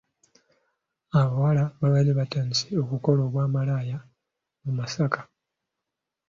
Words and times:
Abawala 1.19 1.63
babadde 1.79 2.11
batandise 2.19 2.67
okukola 2.83 3.21
obwamalaaya 3.27 3.97
mu 4.63 4.71
Masaka. 4.79 5.21